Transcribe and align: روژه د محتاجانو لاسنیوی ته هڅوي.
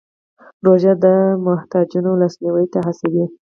روژه 0.65 0.93
د 1.03 1.05
محتاجانو 1.45 2.11
لاسنیوی 2.21 2.65
ته 2.73 2.79
هڅوي. 2.85 3.25